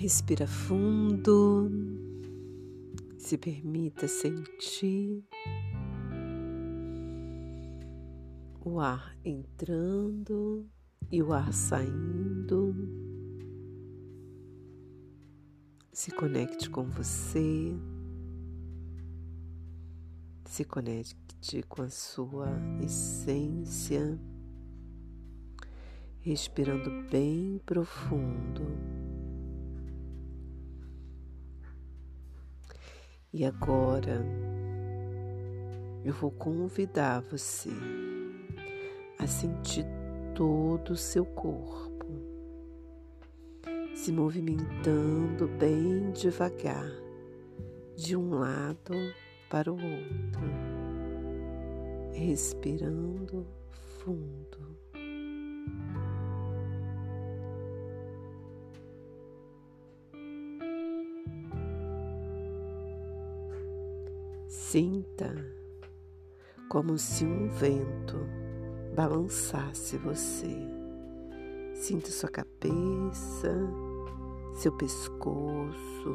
[0.00, 1.68] Respira fundo,
[3.18, 5.24] se permita sentir
[8.64, 10.70] o ar entrando
[11.10, 12.76] e o ar saindo.
[15.92, 17.76] Se conecte com você,
[20.44, 22.52] se conecte com a sua
[22.84, 24.16] essência,
[26.20, 28.97] respirando bem profundo.
[33.32, 34.24] E agora
[36.04, 37.70] eu vou convidar você
[39.18, 39.84] a sentir
[40.34, 41.88] todo o seu corpo
[43.98, 46.88] se movimentando bem devagar
[47.96, 48.94] de um lado
[49.50, 50.48] para o outro,
[52.12, 53.44] respirando
[53.98, 54.78] fundo.
[64.48, 65.30] Sinta
[66.70, 68.16] como se um vento
[68.96, 70.56] balançasse você.
[71.74, 73.54] Sinta sua cabeça,
[74.54, 76.14] seu pescoço,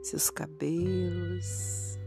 [0.00, 1.98] seus cabelos,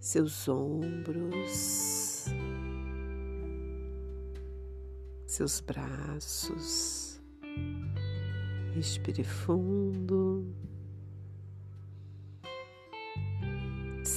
[0.00, 2.24] seus ombros,
[5.26, 7.20] seus braços.
[8.74, 10.67] Respire fundo.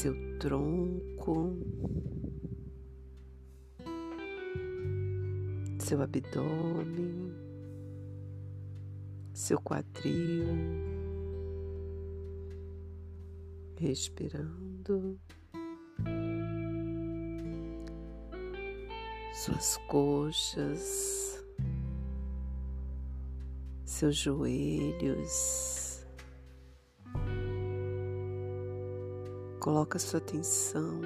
[0.01, 1.55] Seu tronco,
[5.77, 7.31] seu abdômen,
[9.31, 10.47] seu quadril,
[13.77, 15.19] respirando.
[19.35, 21.45] Suas coxas,
[23.85, 25.80] seus joelhos,
[29.61, 31.01] Coloca sua atenção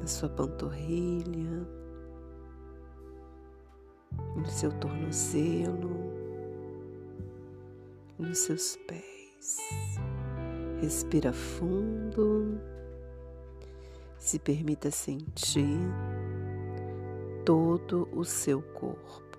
[0.00, 1.68] na sua panturrilha,
[4.34, 5.90] no seu tornozelo,
[8.18, 9.58] nos seus pés.
[10.80, 12.58] Respira fundo,
[14.16, 15.78] se permita sentir
[17.44, 19.38] todo o seu corpo.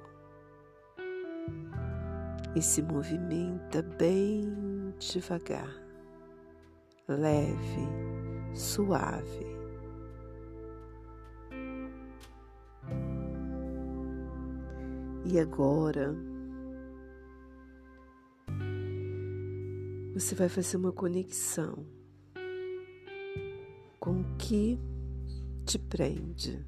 [2.55, 5.88] E se movimenta bem devagar
[7.15, 7.87] leve,
[8.53, 9.59] suave.
[15.25, 16.15] E agora
[20.13, 21.85] você vai fazer uma conexão
[23.99, 24.79] com o que
[25.65, 26.65] te prende,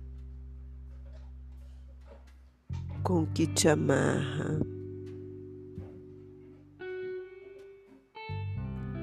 [3.03, 4.59] com o que te amarra.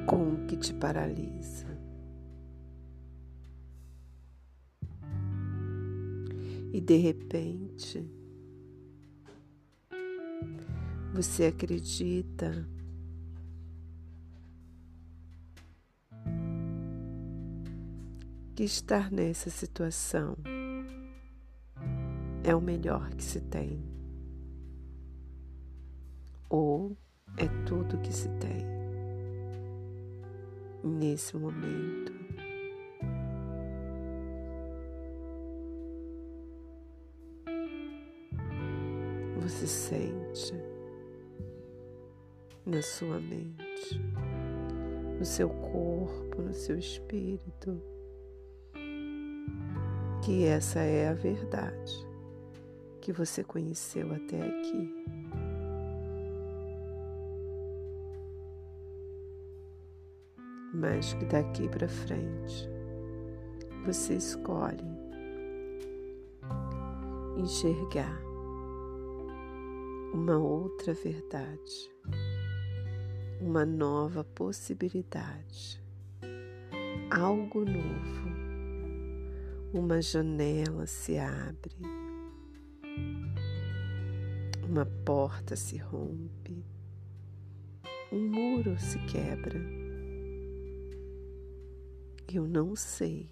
[0.09, 1.67] Com o que te paralisa.
[6.73, 8.11] E de repente,
[11.13, 12.67] você acredita
[18.57, 20.39] que estar nessa situação
[22.43, 23.85] é o melhor que se tem,
[26.49, 26.97] ou
[27.37, 28.78] é tudo que se tem
[30.89, 32.13] nesse momento.
[39.41, 40.53] Você sente
[42.67, 44.01] na sua mente,
[45.19, 47.81] no seu corpo, no seu espírito,
[50.23, 52.07] que essa é a verdade
[53.01, 55.48] que você conheceu até aqui.
[60.73, 62.69] Mas que daqui para frente.
[63.87, 64.85] Você escolhe
[67.37, 68.21] enxergar
[70.13, 71.91] uma outra verdade,
[73.41, 75.81] uma nova possibilidade,
[77.11, 78.29] algo novo,
[79.73, 81.77] uma janela se abre,
[84.69, 86.65] uma porta se rompe,
[88.11, 89.88] um muro se quebra
[92.37, 93.31] eu não sei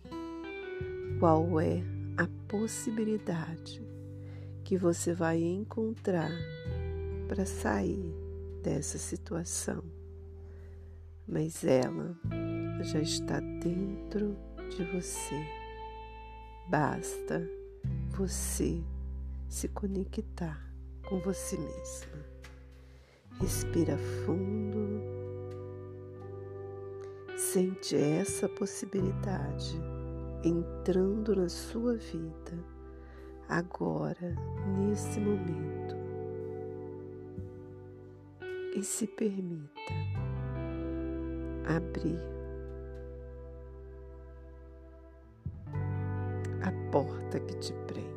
[1.19, 1.83] qual é
[2.17, 3.83] a possibilidade
[4.65, 6.31] que você vai encontrar
[7.29, 8.15] para sair
[8.63, 9.85] dessa situação,
[11.29, 12.17] mas ela
[12.81, 14.37] já está dentro
[14.71, 15.45] de você.
[16.69, 17.49] Basta
[18.11, 18.83] você
[19.49, 20.61] se conectar
[21.09, 22.25] com você mesma.
[23.41, 24.66] Respira fundo.
[27.56, 29.81] Sente essa possibilidade
[30.44, 32.53] entrando na sua vida
[33.49, 34.37] agora,
[34.76, 35.97] nesse momento.
[38.76, 39.70] E se permita
[41.64, 42.20] abrir
[46.62, 48.16] a porta que te prende.